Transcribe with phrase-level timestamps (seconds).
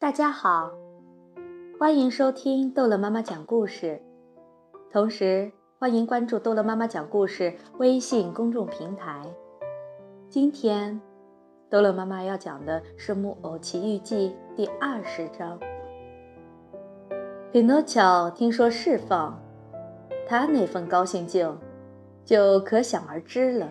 [0.00, 0.72] 大家好，
[1.78, 4.00] 欢迎收听逗乐妈妈讲故事，
[4.90, 9.22] 同时欢迎关注逗乐妈妈讲故事微信公众平台。
[10.30, 10.98] 今天，
[11.68, 15.60] 逗乐妈妈要讲的是《木偶奇遇记》第二十章。
[17.52, 19.38] 匹诺乔听说释放，
[20.26, 21.46] 他那份高兴劲，
[22.24, 23.70] 就可想而知了。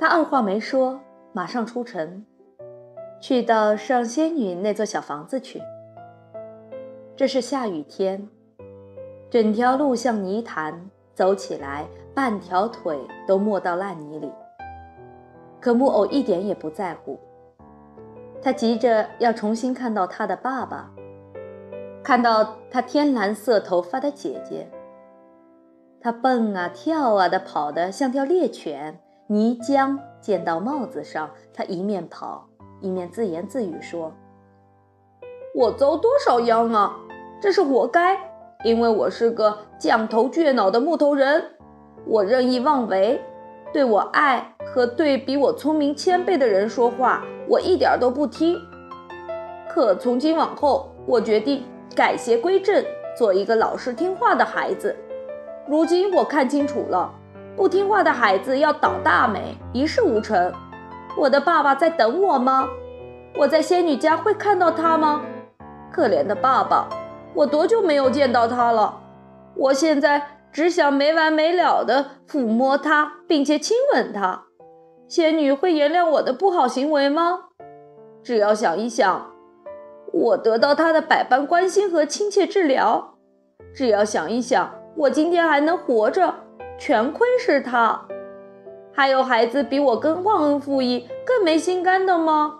[0.00, 0.98] 他二话没说，
[1.32, 2.26] 马上出城。
[3.20, 5.60] 去到上仙女那座小房子去。
[7.16, 8.28] 这是下雨天，
[9.28, 14.30] 整条路像泥潭，走起来半条腿都没到烂泥里。
[15.60, 17.18] 可木偶一点也不在乎，
[18.40, 20.88] 他急着要重新看到他的爸爸，
[22.04, 24.68] 看到他天蓝色头发的姐姐。
[26.00, 32.47] 他蹦啊跳啊的跑得像条猎犬，泥浆溅到帽子上，他一面跑。
[32.80, 34.12] 一面自言自语说
[35.54, 36.96] ：“我遭多少殃啊！
[37.40, 38.16] 这是活该，
[38.62, 41.42] 因为我是个犟头倔脑的木头人，
[42.06, 43.20] 我任意妄为，
[43.72, 48.56] 对我爱和对比我聪明千倍的人说话，我一点都不听。
[49.68, 51.64] 可从今往后，我决定
[51.96, 52.84] 改邪归正，
[53.16, 54.94] 做一个老实听话的孩子。
[55.66, 57.12] 如今我看清楚了，
[57.56, 60.52] 不听话的孩子要倒大霉，一事无成。”
[61.18, 62.68] 我的爸爸在等我吗？
[63.36, 65.22] 我在仙女家会看到他吗？
[65.90, 66.88] 可怜的爸爸，
[67.34, 69.00] 我多久没有见到他了？
[69.56, 74.44] 我现在只想没完没了地抚摸他，并且亲吻他。
[75.08, 77.46] 仙女会原谅我的不好行为吗？
[78.22, 79.32] 只要想一想，
[80.12, 83.16] 我得到他的百般关心和亲切治疗；
[83.74, 86.32] 只要想一想，我今天还能活着，
[86.78, 88.06] 全亏是他。
[88.98, 92.58] 还有孩子比我更忘恩负义、更没心肝的吗？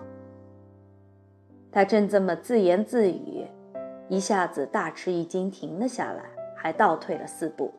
[1.73, 3.45] 他正这么自言自语，
[4.09, 6.23] 一下子大吃一惊，停了下来，
[6.55, 7.75] 还倒退了四步。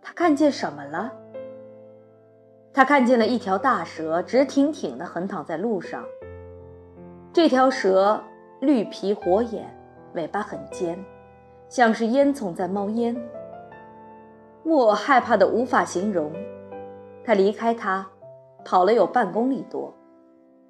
[0.00, 1.12] 他看见什么了？
[2.72, 6.02] 他看见了一条大蛇，直挺挺地横躺在路上。
[7.30, 8.24] 这条蛇
[8.62, 9.68] 绿皮火眼，
[10.14, 10.98] 尾巴很尖，
[11.68, 13.14] 像是烟囱在冒烟。
[14.62, 16.32] 木偶害怕的无法形容。
[17.22, 18.06] 他离开他，
[18.64, 19.94] 跑了有半公里多，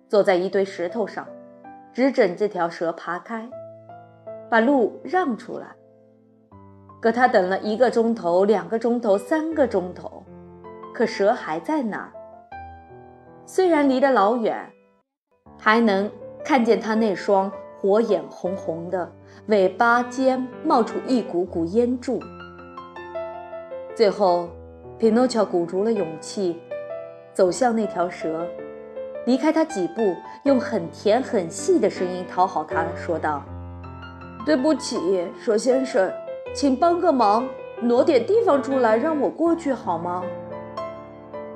[0.08, 1.26] 坐在一堆石头上，
[1.92, 3.48] 只等这条蛇爬开，
[4.50, 5.68] 把路让出来。
[7.00, 10.22] 可他等了一个钟头、两个钟头、三个钟头，
[10.92, 12.12] 可蛇还在那儿。
[13.46, 14.70] 虽然离得老远，
[15.56, 16.10] 还能
[16.44, 17.50] 看见他那双
[17.80, 19.10] 火眼红红的
[19.46, 22.20] 尾巴尖冒出一股股烟柱。
[23.94, 24.48] 最后。
[25.00, 26.60] 匹诺乔鼓足了勇气，
[27.32, 28.46] 走向那条蛇，
[29.24, 33.42] 离开它几步，用很甜很细的声音讨好它，说道
[34.44, 36.12] ：“对不起，蛇先生，
[36.52, 37.48] 请帮个忙，
[37.80, 40.22] 挪点地方出来，让我过去好吗？”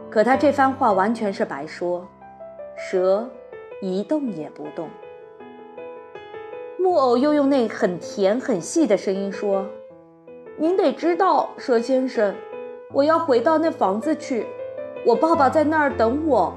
[0.09, 2.09] 可他这番话完全是白说，
[2.79, 3.29] 蛇
[3.83, 4.89] 一动也不动。
[6.79, 9.67] 木偶又用那很甜很细的声音说
[10.57, 12.35] ：“您得知道，蛇先生。”
[12.95, 14.47] 我要回到那房子去，
[15.05, 16.55] 我爸爸在那儿等我。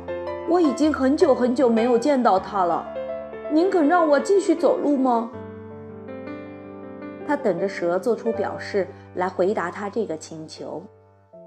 [0.48, 2.88] 我已经很久很久没有见到他了。
[3.52, 5.31] 您肯让我继续走路吗？
[7.25, 10.84] 他等着蛇做出表示来回答他这个请求，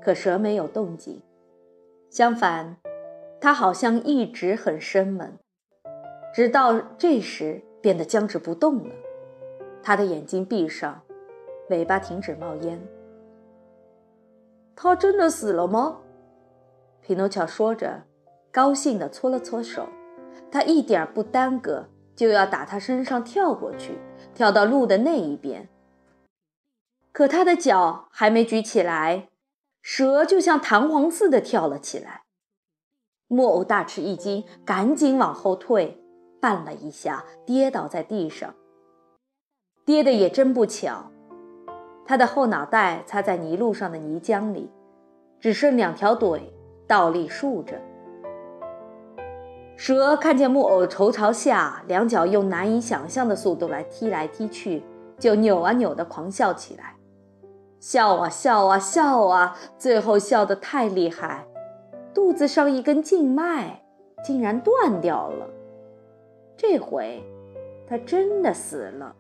[0.03, 1.23] 可蛇没有动静。
[2.11, 2.77] 相反，
[3.41, 5.39] 他好像一直很生闷，
[6.35, 8.91] 直到这时变得僵直不动了。
[9.85, 11.01] 他的眼睛闭上，
[11.69, 12.79] 尾巴停止冒烟。
[14.83, 15.99] 他真的死了吗？
[17.03, 18.05] 匹诺乔说着，
[18.51, 19.87] 高兴地搓了搓手。
[20.51, 21.85] 他一点不耽搁，
[22.17, 23.99] 就要打他身上跳过去，
[24.35, 25.69] 跳到路的那一边。
[27.13, 29.29] 可他的脚还没举起来，
[29.83, 32.23] 蛇就像弹簧似的跳了起来。
[33.29, 36.03] 木偶大吃一惊，赶紧往后退，
[36.41, 38.55] 绊了一下，跌倒在地上。
[39.85, 41.11] 跌的也真不巧。
[42.07, 44.69] 他的后脑袋擦在泥路上的泥浆里，
[45.41, 46.53] 只剩两条腿
[46.87, 47.81] 倒立竖着。
[49.77, 54.83] 蛇看见木偶头朝下，两脚用难以想象的速度来踢来踢去，
[55.19, 56.97] 就扭啊扭的狂笑起来，
[57.81, 61.47] 笑啊笑啊笑啊，最后笑得太厉害，
[62.13, 63.83] 肚子上一根静脉
[64.23, 65.47] 竟然断掉了。
[66.57, 67.25] 这回，
[67.89, 69.17] 他真的死了。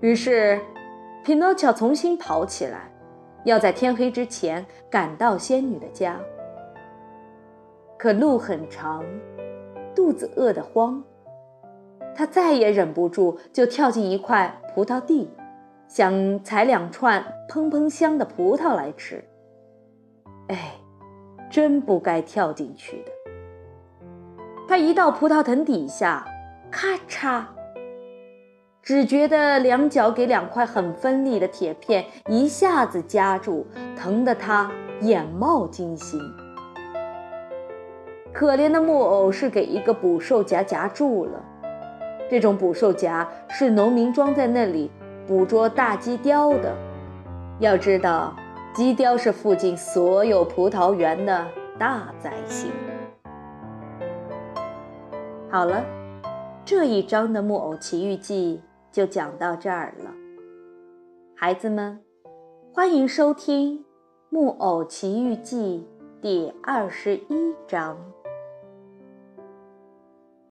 [0.00, 0.58] 于是。
[1.24, 2.90] 匹诺乔重新跑起来，
[3.48, 6.20] 要在天黑之前赶到仙女的家。
[7.96, 9.02] 可路很长，
[9.94, 11.02] 肚子饿得慌，
[12.14, 15.30] 他再也忍不住，就跳进一块葡萄地，
[15.88, 19.24] 想采两串砰砰香的葡萄来吃。
[20.48, 20.74] 哎，
[21.50, 23.12] 真不该跳进去的。
[24.68, 26.22] 他一到葡萄藤底下，
[26.70, 27.42] 咔嚓，
[28.88, 36.18] 只觉得两脚给两块很锋利的铁片一下子夹住，疼得他眼冒金星。
[38.32, 41.32] 可怜的木偶是给一个捕兽夹夹住了。
[42.30, 44.90] 这种捕兽夹是农民装在那里
[45.26, 46.74] 捕捉大鸡雕的。
[47.58, 48.34] 要知道，
[48.72, 51.46] 鸡雕是附近所有葡萄园的
[51.78, 52.70] 大灾星。
[55.50, 55.84] 好了，
[56.64, 60.14] 这一章的《木偶奇遇记》就讲到这儿了。
[61.34, 62.00] 孩子们，
[62.72, 63.78] 欢迎收听
[64.30, 65.86] 《木偶奇遇记》
[66.22, 67.96] 第二十一章。